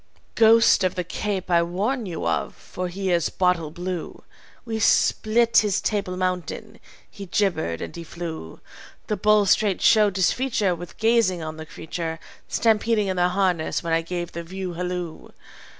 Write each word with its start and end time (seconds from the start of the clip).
"Ghost 0.33 0.83
of 0.83 0.95
the 0.95 1.03
Cape 1.03 1.51
I 1.51 1.61
warn 1.61 2.07
you 2.07 2.25
of, 2.27 2.55
for 2.55 2.87
he 2.87 3.11
is 3.11 3.29
bottle 3.29 3.69
blue. 3.69 4.23
We 4.65 4.79
split 4.79 5.57
his 5.57 5.79
Table 5.79 6.17
Mountain. 6.17 6.79
He 7.07 7.27
gibbered 7.27 7.81
and 7.83 7.95
he 7.95 8.03
flew. 8.03 8.61
The 9.05 9.15
bulls 9.17 9.51
straight 9.51 9.79
showed 9.79 10.13
disfeature 10.15 10.73
With 10.73 10.97
gazing 10.97 11.43
on 11.43 11.57
the 11.57 11.67
creature, 11.67 12.17
Stampeding 12.47 13.09
in 13.09 13.15
their 13.17 13.29
harness 13.29 13.83
when 13.83 13.93
I 13.93 14.01
gave 14.01 14.31
the 14.31 14.41
view 14.41 14.73
halloo. 14.73 15.27